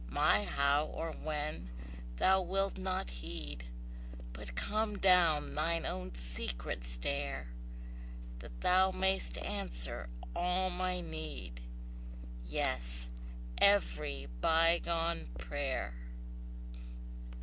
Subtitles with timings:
[0.09, 1.69] My how or when
[2.17, 3.65] Thou wilt not heed,
[4.33, 7.49] But come down Thine own secret stair,
[8.39, 11.61] That Thou mayst answer all my need
[12.43, 13.11] Yes,
[13.59, 15.93] every bygone prayer.